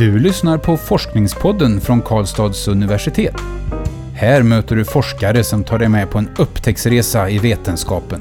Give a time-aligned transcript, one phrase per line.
[0.00, 3.34] Du lyssnar på Forskningspodden från Karlstads universitet.
[4.14, 8.20] Här möter du forskare som tar dig med på en upptäcktsresa i vetenskapen.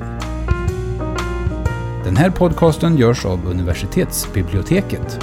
[2.06, 5.20] Den här podcasten görs av universitetsbiblioteket.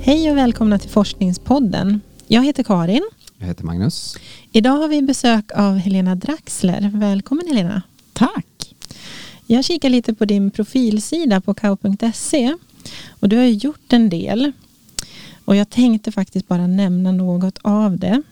[0.00, 2.00] Hej och välkomna till Forskningspodden.
[2.26, 3.10] Jag heter Karin.
[3.38, 4.16] Jag heter Magnus.
[4.52, 6.90] Idag har vi besök av Helena Draxler.
[6.94, 7.82] Välkommen Helena.
[8.12, 8.55] Tack.
[9.46, 12.54] Jag kikar lite på din profilsida på kao.se
[13.10, 14.52] och du har gjort en del.
[15.44, 18.22] Och jag tänkte faktiskt bara nämna något av det.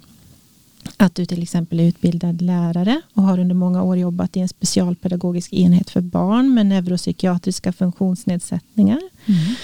[0.96, 4.48] Att du till exempel är utbildad lärare och har under många år jobbat i en
[4.48, 9.00] specialpedagogisk enhet för barn med neuropsykiatriska funktionsnedsättningar.
[9.26, 9.54] Mm.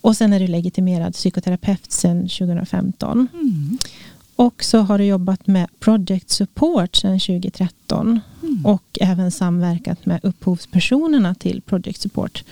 [0.00, 3.28] Och sen är du legitimerad psykoterapeut sedan 2015.
[3.34, 3.78] Mm.
[4.42, 8.66] Och så har du jobbat med Project Support sedan 2013 mm.
[8.66, 12.44] och även samverkat med upphovspersonerna till Project Support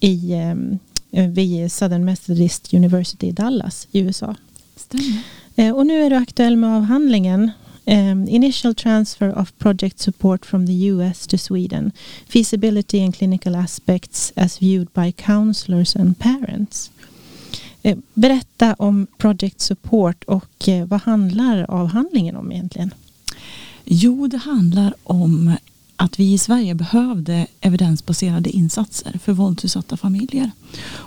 [0.00, 0.32] i,
[1.12, 4.34] eh, vid Southern Methodist University i Dallas i USA.
[4.76, 5.22] Stämmer.
[5.56, 7.50] Eh, och nu är du aktuell med avhandlingen
[7.86, 11.92] Um, initial transfer of project support from the US to Sweden.
[12.28, 16.90] Feasibility and clinical aspects as viewed by counselors and parents.
[17.86, 22.94] Eh, berätta om Project Support och eh, vad handlar avhandlingen om egentligen?
[23.84, 25.56] Jo, det handlar om
[25.96, 30.50] att vi i Sverige behövde evidensbaserade insatser för våldsutsatta familjer.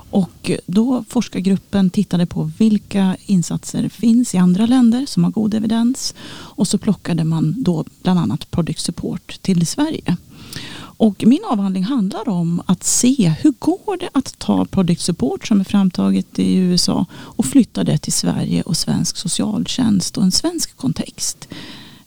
[0.10, 6.14] Och då forskargruppen tittade på vilka insatser finns i andra länder som har god evidens.
[6.30, 10.18] Och så plockade man då bland annat Project Support till Sverige.
[10.98, 15.60] Och min avhandling handlar om att se hur går det att ta Project Support som
[15.60, 20.78] är framtaget i USA och flytta det till Sverige och svensk socialtjänst och en svensk
[20.78, 21.48] kontext.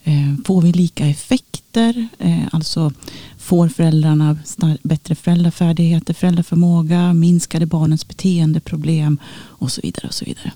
[0.05, 2.09] Eh, får vi lika effekter?
[2.19, 2.93] Eh, alltså
[3.39, 4.39] får föräldrarna
[4.83, 10.09] bättre föräldrafärdigheter, föräldraförmåga, minskade barnens beteendeproblem och så vidare.
[10.09, 10.53] och Så vidare.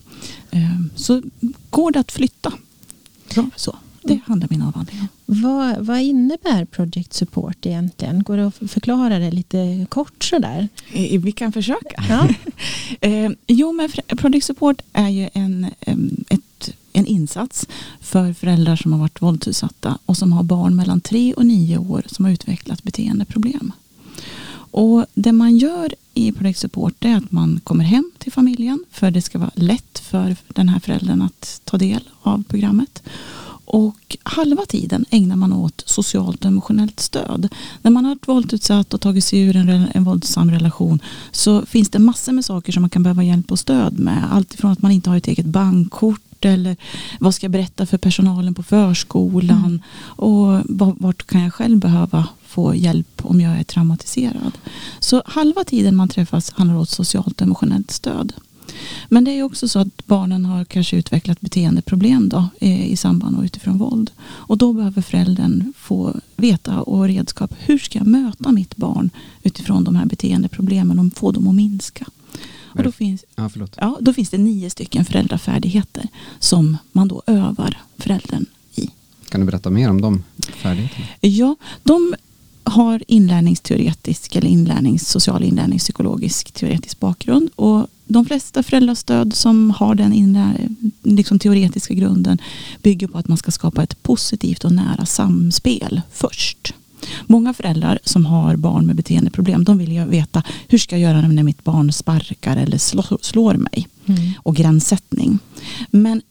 [0.51, 1.23] Eh, så
[1.71, 2.53] går det att flytta?
[3.57, 3.77] Så.
[4.07, 5.09] Det handlar min avhandling om.
[5.27, 8.23] Vad, vad innebär Project Support egentligen?
[8.23, 10.69] Går det att förklara det lite kort sådär?
[11.19, 12.05] Vi kan försöka.
[12.09, 12.29] Ja.
[13.09, 15.67] eh, jo, men Project Support är ju en,
[16.29, 17.67] ett, en insats
[18.01, 22.03] för föräldrar som har varit våldsutsatta och som har barn mellan tre och nio år
[22.07, 23.73] som har utvecklat beteendeproblem.
[24.77, 29.11] Och det man gör i Project Support är att man kommer hem till familjen för
[29.11, 33.03] det ska vara lätt för den här föräldern att ta del av programmet.
[33.65, 37.49] Och halva tiden ägnar man åt socialt och emotionellt stöd.
[37.83, 41.01] När man har varit våldsutsatt och tagit sig ur en, en våldsam relation
[41.33, 44.29] så finns det massor med saker som man kan behöva hjälp och stöd med.
[44.33, 46.77] Allt ifrån att man inte har ett eget bankkort eller
[47.21, 49.83] vad ska jag berätta för personalen på förskolan mm.
[50.07, 50.61] och
[50.99, 54.53] vart kan jag själv behöva få hjälp om jag är traumatiserad.
[54.99, 58.33] Så halva tiden man träffas handlar om socialt och emotionellt stöd.
[59.09, 63.45] Men det är också så att barnen har kanske utvecklat beteendeproblem då, i samband och
[63.45, 64.11] utifrån våld.
[64.21, 67.55] Och då behöver föräldern få veta och redskap.
[67.59, 69.11] Hur ska jag möta mitt barn
[69.43, 72.07] utifrån de här beteendeproblemen och få dem att minska?
[72.77, 76.09] Och då, finns, ja, ja, då finns det nio stycken föräldrafärdigheter
[76.39, 78.91] som man då övar föräldern i.
[79.29, 81.07] Kan du berätta mer om de färdigheterna?
[81.21, 82.15] Ja, de
[82.65, 87.51] har inlärningsteoretisk eller inlärnings, social inlärningspsykologisk teoretisk bakgrund.
[87.57, 90.69] Och de flesta föräldrastöd som har den inlär,
[91.03, 92.39] liksom teoretiska grunden
[92.83, 96.75] bygger på att man ska skapa ett positivt och nära samspel först.
[97.27, 101.29] Många föräldrar som har barn med beteendeproblem de vill ju veta hur ska jag göra
[101.29, 102.79] när mitt barn sparkar eller
[103.23, 103.89] slår mig.
[104.07, 104.33] Mm.
[104.39, 105.39] Och gränssättning.
[105.91, 106.23] Men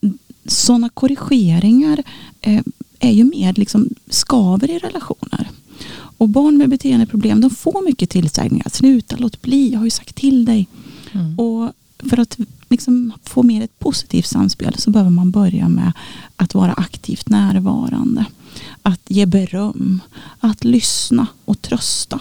[0.45, 2.03] sådana korrigeringar
[2.41, 2.61] eh,
[2.99, 5.49] är ju mer liksom skaver i relationer.
[6.17, 8.69] Och barn med beteendeproblem de får mycket tillsägningar.
[8.69, 10.67] Sluta, låt bli, jag har ju sagt till dig.
[11.13, 11.39] Mm.
[11.39, 11.73] Och
[12.09, 12.37] för att
[12.69, 15.91] liksom få mer ett positivt samspel så behöver man börja med
[16.35, 18.25] att vara aktivt närvarande.
[18.81, 20.01] Att ge beröm,
[20.39, 22.19] att lyssna och trösta.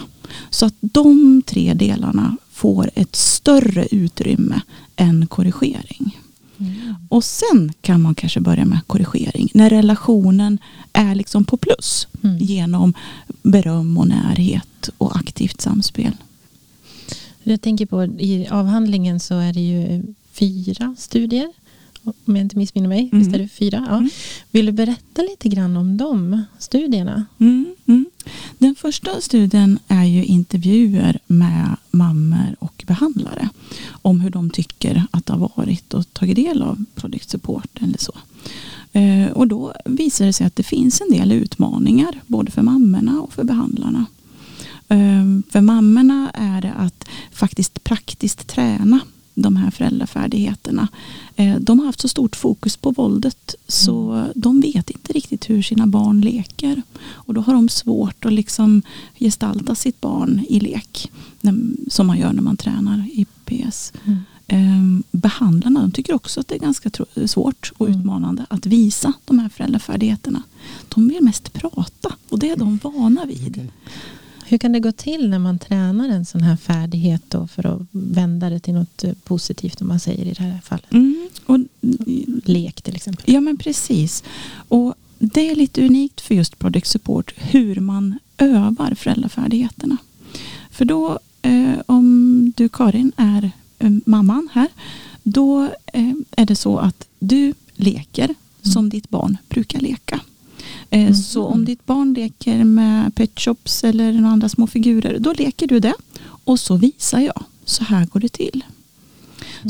[0.49, 4.61] Så att de tre delarna får ett större utrymme
[4.95, 6.19] än korrigering.
[6.57, 6.95] Mm.
[7.09, 10.57] Och sen kan man kanske börja med korrigering när relationen
[10.93, 12.37] är liksom på plus mm.
[12.37, 12.93] genom
[13.41, 16.15] beröm och närhet och aktivt samspel.
[17.43, 21.53] Jag tänker på i avhandlingen så är det ju fyra studier.
[22.03, 23.09] Om jag inte missminner mig.
[23.11, 23.19] Mm.
[23.19, 23.85] Visst är det fyra?
[23.89, 23.97] Ja.
[23.97, 24.09] Mm.
[24.51, 27.25] Vill du berätta lite grann om de studierna?
[27.39, 27.75] Mm.
[27.85, 28.05] Mm.
[28.57, 33.49] Den första studien är ju intervjuer med mammor och behandlare.
[33.89, 37.97] Om hur de tycker att det har varit och tagit del av Project Support eller
[37.97, 38.13] så.
[38.91, 43.21] Eh, och då visar det sig att det finns en del utmaningar både för mammorna
[43.21, 44.05] och för behandlarna.
[44.89, 48.99] Ehm, För mammorna är det att faktiskt praktiskt träna
[49.35, 50.87] de här föräldrafärdigheterna.
[51.35, 55.61] Eh, De har haft så stort fokus på våldet så de vet inte riktigt hur
[55.61, 56.81] sina barn leker.
[57.03, 58.81] Och då har de svårt att liksom
[59.19, 61.11] gestalta sitt barn i lek.
[61.87, 63.93] Som man gör när man tränar i PS.
[64.05, 64.19] Mm.
[64.47, 66.89] Ehm, Behandlarna de tycker också att det är ganska
[67.25, 67.99] svårt och Mm.
[67.99, 70.43] utmanande att visa de här föräldrafärdigheterna.
[70.89, 73.67] De vill mest prata och det är de vana vid.
[74.47, 77.81] Hur kan det gå till när man tränar en sån här färdighet då för att
[77.91, 80.93] vända det till något eh, positivt om man säger i det här fallet?
[80.93, 81.29] Mm.
[81.45, 81.59] Och,
[82.45, 83.23] Lek till exempel.
[83.33, 84.23] ja men precis.
[84.67, 89.97] Och det är lite unikt för just Project Support hur man övar föräldrafärdigheterna.
[90.71, 94.67] För då eh, om du Karin är eh, mamman här
[95.23, 95.63] då
[95.93, 100.19] eh, är det så att du leker som ditt barn brukar leka.
[100.89, 101.15] Eh, Mhm.
[101.15, 105.67] Så om ditt barn leker med pet shops eller några andra små figurer då leker
[105.67, 105.93] du det
[106.45, 107.43] och så visar jag.
[107.65, 108.63] Så här går det till.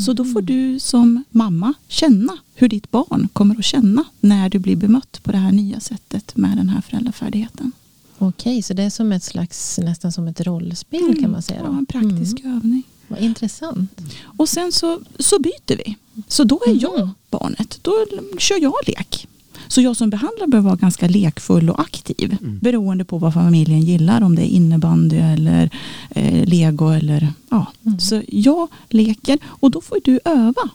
[0.06, 4.60] Så då får du som mamma känna hur ditt barn kommer att känna när du
[4.60, 7.72] blir bemött på det här nya sättet med den här föräldrafärdigheten.
[8.18, 11.60] Okej, så det är som ett slags, nästan som ett rollspel kan man säga.
[11.64, 11.72] Då.
[11.72, 12.56] Ja, en praktisk Mm.
[12.58, 12.84] övning.
[13.08, 14.02] Vad intressant.
[14.38, 15.96] Och sen så, så byter vi.
[16.28, 16.80] Så då är Mhm.
[16.80, 17.80] jag barnet.
[17.82, 17.94] Då
[18.38, 19.28] kör jag lek.
[19.74, 22.38] Så jag som behandlare behöver vara ganska lekfull och aktiv.
[22.42, 22.60] Mm.
[22.60, 24.22] Beroende på vad familjen gillar.
[24.22, 25.70] Om det är innebandy eller
[26.10, 26.90] eh, lego.
[26.90, 27.66] Eller, ja.
[27.86, 28.00] Mm.
[28.00, 30.70] Så jag leker och då får du öva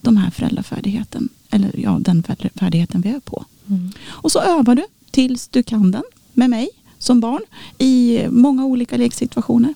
[0.00, 1.28] de här föräldrafärdigheten.
[1.50, 2.22] Eller ja, den
[2.54, 3.44] färdigheten vi är på.
[3.66, 3.92] Mm.
[4.06, 6.68] Och så övar du tills du kan den med mig
[6.98, 7.42] som barn
[7.78, 9.74] i många olika leksituationer.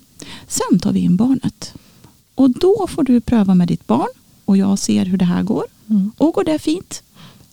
[0.49, 1.75] Sen tar vi in barnet.
[2.35, 4.13] Och då får du pröva med ditt barn
[4.45, 5.65] och jag ser hur det här går.
[5.91, 6.13] Mm.
[6.19, 7.03] Och går det fint,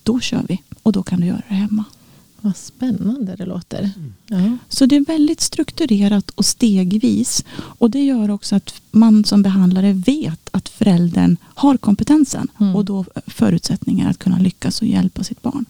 [0.04, 0.62] då kör vi.
[0.90, 1.84] Och då kan du göra det hemma.
[2.42, 3.92] Vad spännande det låter.
[4.28, 4.58] Ja.
[4.70, 7.46] Så det är väldigt strukturerat och stegvis.
[7.52, 12.76] Och det gör också att man som behandlare vet att föräldern har kompetensen Mm.
[12.76, 15.66] och då förutsättningar att kunna lyckas och hjälpa sitt barn.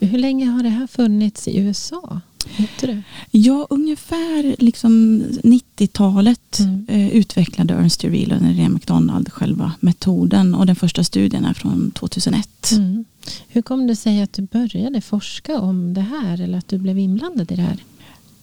[0.00, 2.20] Hur länge har det här funnits i USA?
[3.30, 6.86] Ja, ungefär liksom 90-talet Mm.
[6.88, 11.90] eh, utvecklade Ernst Uriel och René McDonald själva metoden och den första studien är från
[11.90, 12.72] 2001.
[12.72, 13.04] Mm.
[13.48, 16.98] Hur kom det sig att du började forska om det här eller att du blev
[16.98, 17.76] inblandad i det här?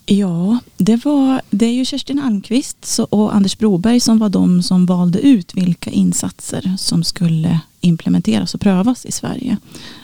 [0.06, 4.86] Ja, det, var, det är ju Kerstin Almqvist och Anders Broberg som var de som
[4.86, 9.58] valde ut vilka insatser som skulle implementeras och prövas i Sverige.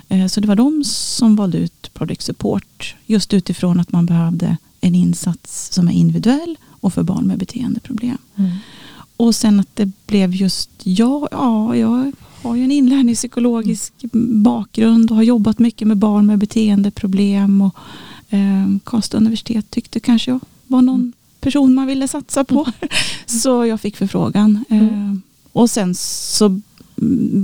[0.09, 4.57] Eh, Så det var de som valde ut Project Support just utifrån att man behövde
[4.81, 8.18] en insats som är individuell och för barn med beteendeproblem.
[9.18, 12.12] Och sen att det blev just jag, ja, jag
[12.42, 13.94] har ju en inlärningspsykologisk
[14.44, 17.62] bakgrund och har jobbat mycket med barn med beteendeproblem.
[17.62, 17.75] Och,
[18.31, 22.68] eh, Karlstad universitet tyckte kanske jag var någon person man ville satsa på.
[23.25, 24.66] Så jag fick förfrågan.
[24.69, 25.22] Eh, Mm.
[25.54, 26.62] och sen så mm,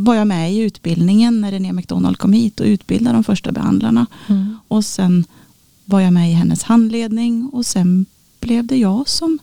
[0.03, 4.05] var jag med i utbildningen när René McDonald kom hit och utbildade de första behandlarna.
[4.27, 4.57] Mm.
[4.67, 5.25] Och sen
[5.85, 8.05] var jag med i hennes handledning och sen
[8.39, 9.39] blev det jag som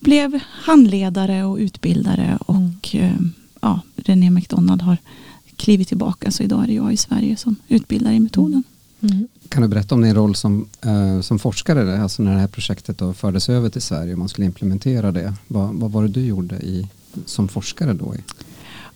[0.00, 3.14] blev handledare och utbildare och eh,
[3.60, 4.96] ja, René McDonald har
[5.56, 8.62] klivit tillbaka så idag är det jag i Sverige som utbildar i metoden.
[9.02, 9.28] Mm.
[9.48, 12.98] Kan du berätta om din roll som, eh, som forskare, alltså när det här projektet
[12.98, 15.34] då fördes över till Sverige och man skulle implementera det.
[15.48, 16.88] Vad, vad var det du gjorde i,
[17.26, 18.14] som forskare då?
[18.14, 18.18] I?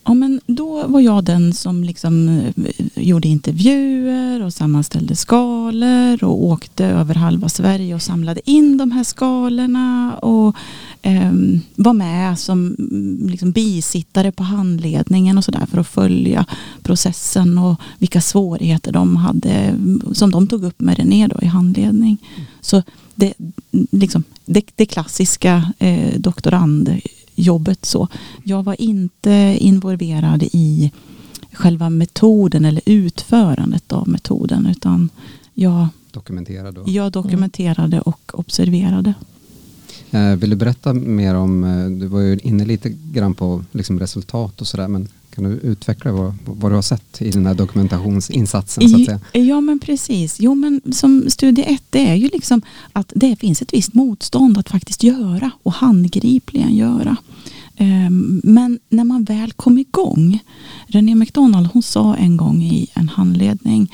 [0.08, 6.44] Ja, men då var jag den som liksom eh, gjorde intervjuer och sammanställde skalor och
[6.44, 10.56] åkte över halva Sverige och samlade in de här skalorna och
[11.02, 16.46] ehm, var med som mm, liksom bisittare på handledningen och sådär för att följa
[16.82, 21.46] processen och vilka svårigheter de hade mm, som de tog upp med René då i
[21.46, 22.18] handledning.
[22.60, 22.82] Så
[23.14, 23.34] det,
[23.90, 26.20] liksom, det, det klassiska eh,
[27.36, 28.08] doktorandjobbet så.
[28.44, 30.92] Jag var inte involverad i
[31.52, 35.08] själva metoden eller utförandet av metoden utan
[35.54, 36.84] jag, Dokumentera då.
[36.86, 39.14] jag dokumenterade och observerade.
[40.10, 43.98] Eh, vill du berätta mer om, eh, du var ju inne lite grann på liksom
[43.98, 47.54] resultat och sådär, men kan du utveckla vad, vad du har sett i den här
[47.54, 49.20] dokumentationsinsatsen så att säga?
[49.32, 50.36] Ja men precis.
[50.40, 52.62] Jo men som studie ett det är ju liksom
[52.92, 57.16] att det finns ett visst motstånd att faktiskt göra och handgripligen göra.
[57.76, 60.38] Ehm, Men när man väl kom igång.
[60.86, 63.92] René McDonald hon sa en gång i en handledning.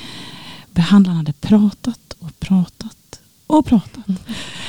[0.73, 4.05] Behandlarna hade pratat och pratat och pratat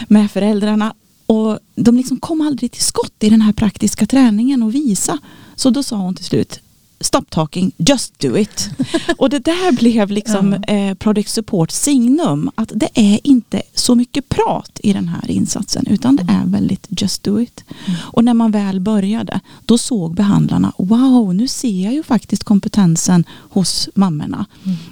[0.08, 0.94] med föräldrarna.
[1.26, 5.20] Och de liksom kom aldrig till skott i den här praktiska träningen och visa.
[5.56, 6.60] Så då sa hon till slut.
[7.04, 8.70] Stop talking, just do it.
[9.18, 10.74] och det där blev liksom Ja.
[10.74, 12.52] eh, Project Support signum.
[12.56, 16.88] Att det är inte så mycket prat i den här insatsen utan det är väldigt
[16.90, 17.64] just do it.
[18.02, 23.24] Och när man väl började då såg behandlarna wow nu ser jag ju faktiskt kompetensen
[23.30, 24.46] hos mammorna.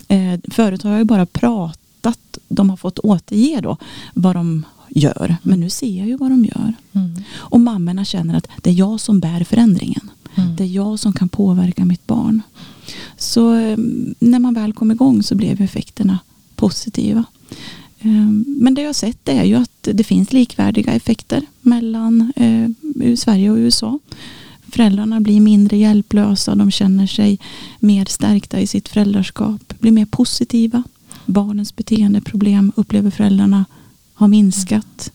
[0.08, 3.78] Eh, förut har jag ju bara pratat, de har fått återge då
[4.14, 6.74] vad de gör men nu ser jag ju vad de gör.
[6.94, 7.24] Mm.
[7.36, 10.10] Och mammorna känner att det är jag som bär förändringen.
[10.36, 10.56] Mm.
[10.56, 12.42] Det är jag som kan påverka mitt barn.
[13.18, 13.78] Så eh,
[14.20, 16.20] när man väl kom igång så blev effekterna
[16.56, 17.24] positiva.
[18.00, 23.16] Eh, Men det jag har sett är ju att det finns likvärdiga effekter mellan eh,
[23.16, 24.00] Sverige och USA.
[24.72, 27.40] Föräldrarna blir mindre hjälplösa, de känner sig
[27.80, 30.84] mer stärkta i sitt föräldraskap, blir mer positiva.
[31.26, 33.66] Barnens beteendeproblem upplever föräldrarna
[34.14, 35.12] har minskat.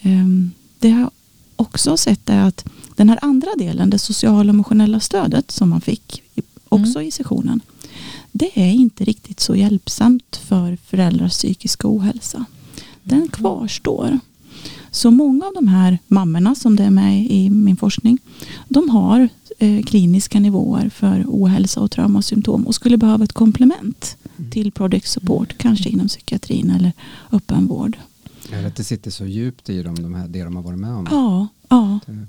[0.00, 1.10] Ehm, Det jag
[1.56, 2.64] också sett är att
[2.96, 6.22] den här andra delen, det sociala och emotionella stödet som man fick
[6.68, 7.60] också i sessionen.
[8.32, 12.44] Det är inte riktigt så hjälpsamt för föräldrars psykiska ohälsa.
[13.02, 14.18] Den kvarstår.
[14.90, 18.18] Så många av de här mammorna som det är med i min forskning,
[18.68, 24.16] de har eh, kliniska nivåer för ohälsa och traumasymptom och skulle behöva ett komplement
[24.50, 26.92] till Project Support, kanske inom psykiatrin eller
[27.32, 27.96] öppenvård.
[28.52, 30.94] Eller att det sitter så djupt i dem, de här, det de har varit med
[30.94, 31.06] om.
[31.10, 31.98] Ja, ja.
[32.06, 32.26] Det-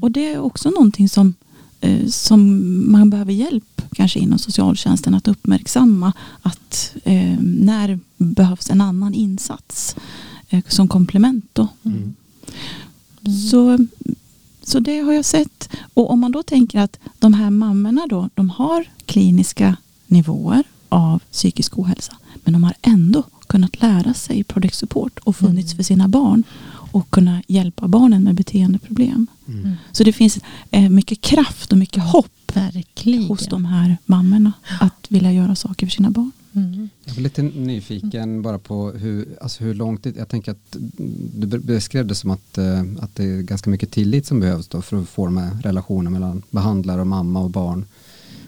[0.00, 1.34] Och det är också någonting som,
[1.80, 8.80] eh, som man behöver hjälp kanske inom socialtjänsten att uppmärksamma att eh, när behövs en
[8.80, 9.96] annan insats
[10.48, 11.68] eh, som komplement då.
[11.82, 12.14] Mm.
[13.50, 13.86] Så,
[14.62, 15.68] så det har jag sett.
[15.94, 21.22] Och om man då tänker att de här mammorna då, de har kliniska nivåer av
[21.32, 22.16] psykisk ohälsa.
[22.44, 26.44] Men de har ändå kunnat lära sig Project Support och funnits för sina barn
[26.94, 29.26] och kunna hjälpa barnen med beteendeproblem.
[29.48, 29.70] Mm.
[29.92, 30.38] Så det finns
[30.70, 33.24] eh, mycket kraft och mycket hopp Verkligen.
[33.24, 36.30] hos de här mammorna att vilja göra saker för sina barn.
[36.52, 36.88] Mm.
[37.04, 40.76] Jag var lite nyfiken bara på hur, alltså hur långt det, jag tänker att
[41.36, 44.68] du be- beskrev det som att, eh, att det är ganska mycket tillit som behövs
[44.68, 47.84] då för att få de här relationerna mellan behandlare och mamma och barn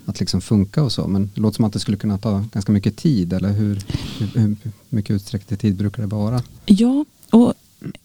[0.05, 1.07] att liksom funka och så.
[1.09, 3.83] Men det låter som att det skulle kunna ta ganska mycket tid eller hur,
[4.19, 4.57] hur, hur
[4.89, 6.43] mycket utsträckt tid brukar det vara?
[6.67, 7.55] Ja, och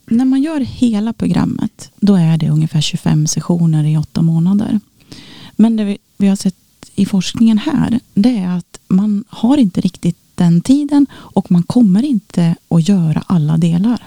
[0.05, 4.79] när man gör hela programmet då är det ungefär 25 sessioner i åtta månader.
[5.55, 6.55] Men det vi, vi har sett
[6.95, 12.03] i forskningen här det är att man har inte riktigt den tiden och man kommer
[12.03, 14.03] inte att göra alla delar.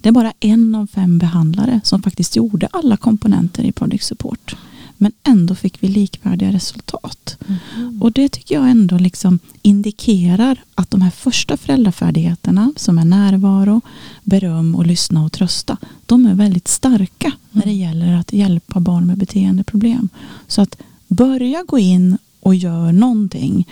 [0.00, 4.56] Det är bara en av fem behandlare som faktiskt gjorde alla komponenter i product Support.
[4.96, 7.38] Men ändå fick vi likvärdiga resultat.
[8.00, 13.80] Och det tycker jag ändå liksom indikerar att de här första föräldrafärdigheterna som är närvaro,
[14.22, 15.76] beröm och lyssna och trösta.
[16.06, 20.08] De är väldigt starka när det gäller att hjälpa barn med beteendeproblem.
[20.46, 20.76] Så att
[21.08, 23.68] börja gå in och gör någonting.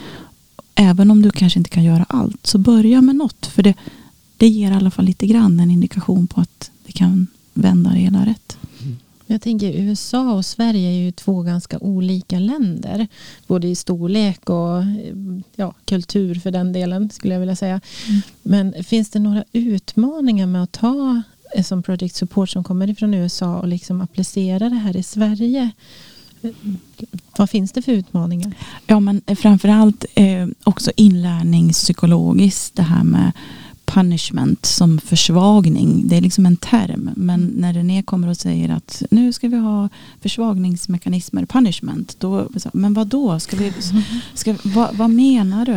[0.75, 2.47] Även om du kanske inte kan göra allt.
[2.47, 3.47] Så börja med något.
[3.47, 3.75] För det,
[4.37, 7.99] det ger i alla fall lite grann en indikation på att det kan vända det
[7.99, 8.59] hela rätt.
[9.35, 13.07] Jag tänker USA och Sverige är ju två ganska olika länder.
[13.47, 15.14] Både i storlek och eh,
[15.57, 17.81] ja, kultur för den delen skulle jag vilja säga.
[18.09, 18.23] Mm.
[18.43, 21.23] Men finns det några utmaningar med att ta
[21.55, 25.71] eh, som Project Support som kommer ifrån USA och liksom applicera det här i Sverige?
[26.43, 26.50] Eh,
[27.37, 28.53] Vad finns det för utmaningar?
[28.87, 33.33] Ja, men framförallt eh, också inlärningspsykologiskt det här med
[33.95, 36.09] punishment som försvagning.
[36.09, 37.11] Det är liksom en term.
[37.17, 39.89] Men när René kommer och säger att nu ska vi ha
[40.21, 42.17] försvagningsmekanismer, punishment.
[42.19, 43.41] Då, men vad då?
[43.41, 43.73] Ska vi,
[44.35, 45.75] ska, vad, vad menar du?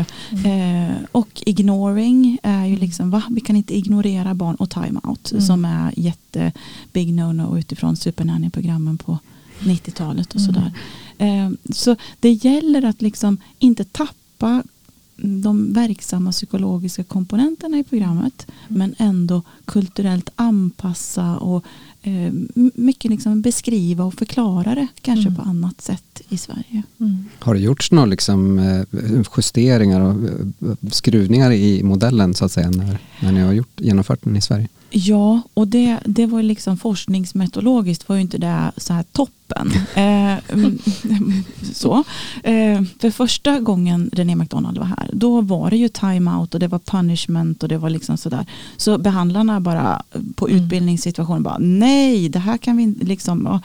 [0.50, 3.24] Eh, och ignoring är ju liksom, va?
[3.30, 5.42] Vi kan inte ignorera barn och time-out Mm.
[5.46, 6.52] som är jätte
[6.94, 9.20] big no-no utifrån supernanny-programmen på
[9.60, 10.54] 90-talet och Mm.
[10.54, 10.72] sådär.
[11.18, 14.64] Eh, så det gäller att liksom inte tappa
[15.18, 21.64] de verksamma psykologiska komponenterna i programmet men ändå kulturellt anpassa och
[22.02, 22.34] eh,
[22.76, 25.36] mycket liksom beskriva och förklara det kanske Mm.
[25.36, 26.84] på annat sätt i Sverige.
[27.00, 27.26] Mm.
[27.40, 28.82] Har det gjorts några liksom, eh,
[29.38, 30.12] justeringar och
[30.70, 34.42] eh, skruvningar i modellen så att säga när, när ni har gjort, genomfört den i
[34.42, 34.68] Sverige?
[34.90, 39.04] Ja, och det, det var ju liksom forskningsmetodologiskt var ju inte det så här
[39.48, 39.72] toppen.
[39.96, 40.38] Eh,
[41.74, 42.04] så.
[42.44, 46.68] Eh, för första gången René McDonald var här, då var det ju time-out och det
[46.68, 48.46] var punishment och det var liksom sådär.
[48.78, 50.02] Så behandlarna bara
[50.36, 50.64] på Mm.
[50.64, 53.60] utbildningssituationen bara nej, det här kan vi inte liksom.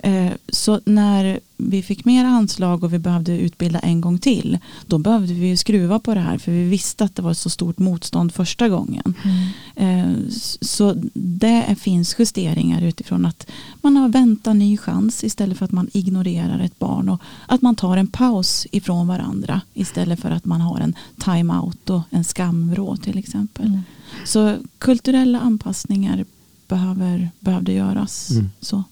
[0.00, 4.98] Eh, så när vi fick mer anslag och vi behövde utbilda en gång till, då
[4.98, 8.34] behövde vi skruva på det här för vi visste att det var så stort motstånd
[8.34, 9.14] första gången.
[9.24, 9.46] Mm.
[9.76, 10.16] Eh,
[10.60, 13.46] så det finns justeringar utifrån att
[13.82, 17.74] man har väntat ny chans istället för att man ignorerar ett barn och att man
[17.74, 22.96] tar en paus ifrån varandra istället för att man har en time-out och en skamvrå
[22.96, 23.66] till exempel.
[23.66, 23.80] Mm.
[24.24, 26.24] Så kulturella anpassningar
[26.68, 28.30] behöver, behövde göras.
[28.30, 28.50] Mm.
[28.60, 28.84] Så.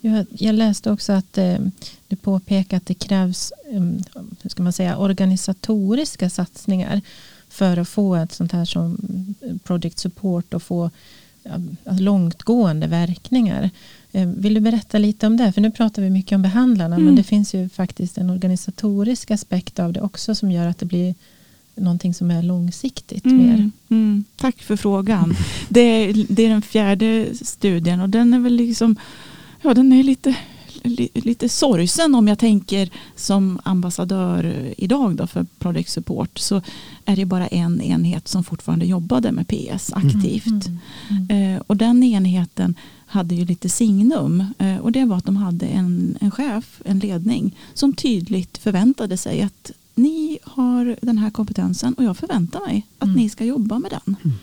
[0.00, 1.58] Jag, jag, läste också att eh,
[2.08, 4.02] du påpekar att det krävs um,
[4.42, 7.00] hur ska man säga, organisatoriska satsningar
[7.48, 8.98] för att få ett sånt här som
[9.64, 10.90] project support och få
[11.84, 13.70] långtgående verkningar.
[14.12, 15.52] Eh, vill du berätta lite om det?
[15.52, 17.06] För nu pratar vi mycket om behandlarna mm.
[17.06, 20.86] men det finns ju faktiskt en organisatorisk aspekt av det också som gör att det
[20.86, 21.14] blir
[21.74, 23.70] någonting som är långsiktigt mm, mer.
[23.88, 25.34] Mm, tack för frågan.
[25.68, 28.96] Det är, det är den fjärde studien och den är väl liksom,
[29.62, 30.34] ja den är lite,
[31.14, 36.62] lite sorgsen om jag tänker som ambassadör idag då för Project Support så
[37.04, 40.46] är det bara en enhet som fortfarande jobbade med PS aktivt.
[40.46, 41.56] Mm, mm, mm.
[41.56, 42.74] eh, och den enheten
[43.06, 46.98] hade ju lite signum eh, och det var att de hade en, en chef, en
[46.98, 52.86] ledning som tydligt förväntade sig att ni har den här kompetensen och jag förväntar mig
[52.98, 53.16] att mm.
[53.16, 54.16] ni ska jobba med den.
[54.24, 54.36] Mm.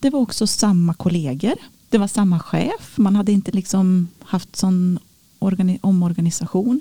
[0.00, 1.54] Det var också samma kollegor.
[1.88, 2.92] Det var samma chef.
[2.96, 4.98] Man hade inte liksom haft sån
[5.80, 6.80] omorganisation.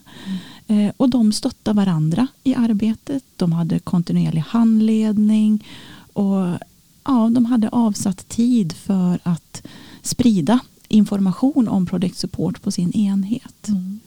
[0.68, 0.88] Mm.
[0.88, 3.24] Eh, och de stöttade varandra i arbetet.
[3.36, 5.66] De hade kontinuerlig handledning.
[6.14, 6.58] Och
[7.04, 9.68] ja, de hade avsatt tid för att
[10.02, 13.68] sprida information om Project Support på sin enhet.
[13.68, 14.00] Mm.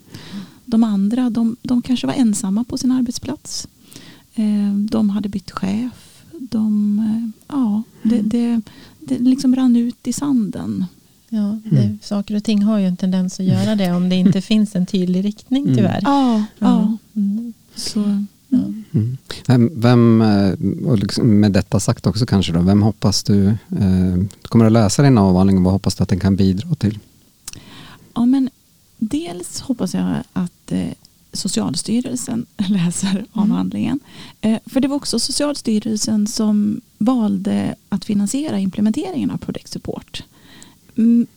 [0.65, 3.69] De andra de, de kanske var ensamma på sin arbetsplats.
[4.35, 6.25] Eh, de hade bytt chef.
[6.33, 8.29] De, eh, ja, det, mm.
[8.29, 8.61] det,
[9.01, 10.87] det liksom rann ut i sanden.
[11.29, 11.99] Ja, det, mm.
[12.03, 14.87] Saker och ting har ju en tendens att göra det om det inte finns en
[14.87, 15.77] tydlig riktning mm.
[15.77, 16.01] tyvärr.
[16.03, 16.97] Ja, ja.
[17.17, 17.53] Mm.
[17.75, 18.59] Så, ja.
[18.93, 19.71] Mm.
[19.75, 20.53] Vem, eh,
[20.89, 25.03] och liksom med detta sagt också kanske då, vem hoppas du, eh, kommer att läsa
[25.03, 26.99] din avhandling vad hoppas du att den kan bidra till?
[28.15, 28.51] Ja men
[28.99, 30.89] dels hoppas jag att eh,
[31.33, 33.27] Socialstyrelsen läser mm.
[33.33, 34.01] avhandlingen.
[34.41, 34.61] Mm.
[34.67, 40.23] För det var också Socialstyrelsen som valde att finansiera implementeringen av Project Support.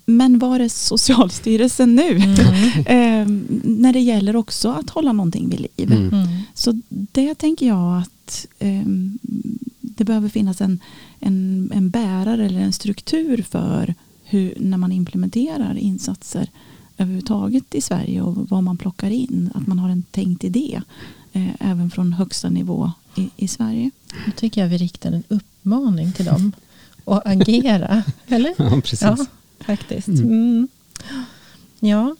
[0.06, 2.16] Men var är Socialstyrelsen nu?
[2.16, 2.36] Mm.
[2.86, 5.92] eh, när det gäller också att hålla någonting vid liv.
[5.92, 6.14] Mm.
[6.14, 6.28] mm.
[6.54, 8.86] Så det tänker jag att eh,
[9.82, 10.80] det behöver finnas en,
[11.20, 16.50] en, en bärare eller en struktur för hur, när man implementerar insatser
[16.98, 19.50] överhuvudtaget i Sverige och vad man plockar in.
[19.56, 20.82] Att man har en tänkt idé
[21.34, 23.92] eh, även från högsta nivå i, i Sverige.
[24.26, 26.52] Nu tycker jag vi riktar en uppmaning till dem
[27.06, 28.04] att agera.
[28.28, 28.54] Eller?
[28.58, 29.02] Ja, precis.
[29.02, 29.18] Ja,
[29.66, 30.08] faktiskt.
[30.08, 30.30] Mm.
[30.30, 30.68] mm.
[31.80, 32.16] Ja.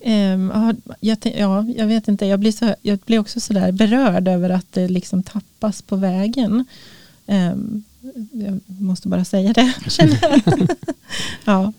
[0.00, 0.52] Um,
[1.00, 4.72] jag, ja, jag vet inte, jag blir, så, jag blir också sådär berörd över att
[4.72, 6.64] det liksom tappas på vägen.
[7.26, 7.84] Um,
[8.32, 9.74] jag måste bara säga det,
[11.44, 11.72] ja.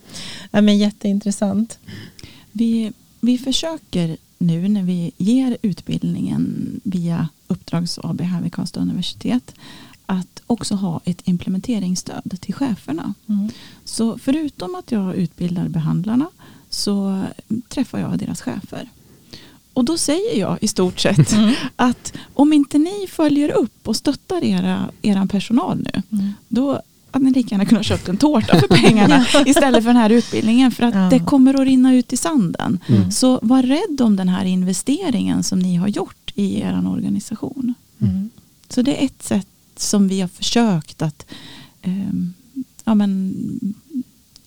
[0.51, 1.79] ja, men jätteintressant.
[2.51, 9.55] Vi, vi försöker nu när vi ger utbildningen via Uppdrags AB här vid Karlstad universitet
[10.07, 13.13] att också ha ett implementeringsstöd till cheferna.
[13.29, 13.49] Mm.
[13.85, 16.27] Så förutom att jag utbildar behandlarna
[16.69, 17.23] så
[17.69, 18.89] träffar jag deras chefer.
[19.73, 21.53] Och då säger jag i stort sett mm.
[21.75, 26.33] att om inte ni följer upp och stöttar era, era personal nu, mm.
[26.47, 30.09] då hade ni lika gärna kunnat köpt en tårta för pengarna istället för den här
[30.09, 30.71] utbildningen.
[30.71, 31.09] För att ja.
[31.09, 32.79] det kommer att rinna ut i sanden.
[32.87, 33.11] Mm.
[33.11, 37.73] Så var rädd om den här investeringen som ni har gjort i er organisation.
[38.01, 38.29] Mm.
[38.69, 39.47] Så det är ett sätt
[39.79, 41.25] som vi har försökt att,
[41.81, 42.13] eh,
[42.83, 43.33] ja, men,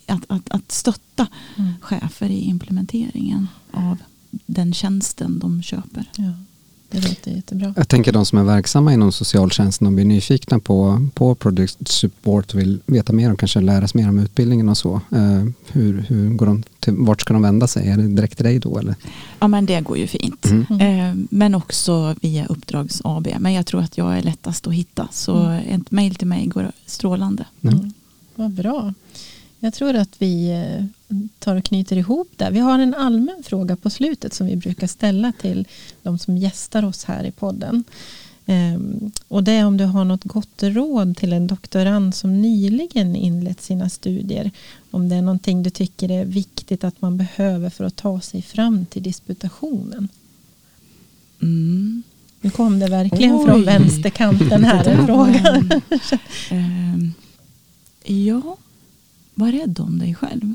[0.06, 1.72] att, att, att stötta mm.
[1.80, 3.98] chefer i implementeringen av
[4.46, 6.10] den tjänsten de köper.
[6.16, 6.32] Ja,
[6.90, 7.74] det låter jättebra.
[7.76, 12.54] Jag tänker de som är verksamma inom socialtjänsten och blir nyfikna på, på Product Support
[12.54, 14.94] och vill veta mer och kanske lära sig mer om utbildningen och så.
[14.94, 17.88] Eh, hur, hur går de till, vart ska de vända sig?
[17.88, 18.78] Är det direkt till dig då?
[18.78, 18.94] Eller?
[19.38, 20.46] Ja men det går ju fint.
[20.46, 20.80] Mm.
[20.80, 23.28] Eh, men också via Uppdrags AB.
[23.38, 25.08] Men jag tror att jag är lättast att hitta.
[25.12, 25.80] Så mm.
[25.80, 27.44] ett mejl till mig går strålande.
[27.62, 27.92] Mm.
[28.34, 28.94] Vad bra.
[29.60, 32.50] Jag tror att vi eh, tar och knyter ihop det.
[32.50, 35.68] Vi har en allmän fråga på slutet som vi brukar ställa till
[36.02, 37.84] de som gästar oss här i podden.
[38.46, 43.16] Ehm, och det är om du har något gott råd till en doktorand som nyligen
[43.16, 44.50] inlett sina studier.
[44.90, 48.42] Om det är någonting du tycker är viktigt att man behöver för att ta sig
[48.42, 50.08] fram till disputationen.
[51.42, 52.02] Mm.
[52.40, 53.46] Nu kom det verkligen Oj.
[53.46, 55.62] från vänsterkanten här en fråga.
[58.04, 58.56] ja,
[59.40, 60.54] var rädd om dig själv.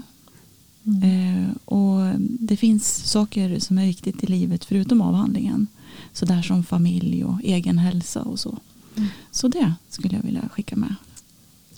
[0.86, 1.04] Mm.
[1.04, 5.68] Eh, och det finns saker som är viktigt i livet förutom avhandlingen.
[6.14, 8.58] Sådär som familj och egen hälsa och så.
[8.96, 9.10] Mm.
[9.32, 10.96] Så det skulle jag vilja skicka med.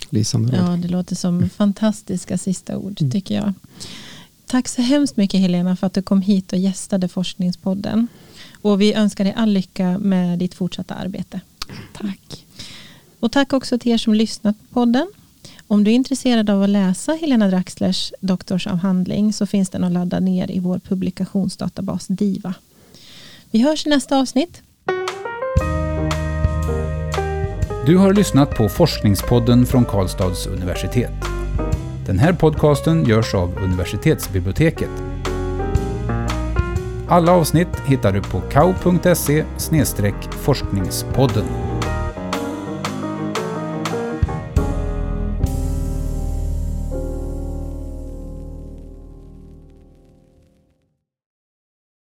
[0.10, 3.12] lysande Ja, det låter som fantastiska sista ord Mm.
[3.12, 3.54] tycker jag.
[4.46, 8.08] Tack så hemskt mycket Helena för att du kom hit och gästade Forskningspodden.
[8.62, 11.41] Och vi önskar dig all lycka med ditt fortsatta arbete.
[11.93, 12.46] Tack.
[13.20, 15.08] Och tack också till er som lyssnat på podden.
[15.69, 20.19] Om du är intresserad av att läsa Helena Draxlers doktorsavhandling så finns den att ladda
[20.19, 22.53] ner i vår publikationsdatabas DIVA.
[23.51, 24.62] Vi hörs i nästa avsnitt.
[27.86, 31.13] Du har lyssnat på Forskningspodden från Karlstads universitet.
[32.06, 34.89] Den här podcasten görs av universitetsbiblioteket.
[37.08, 39.45] Alla avsnitt hittar du på kau.se
[40.32, 41.66] forskningspodden.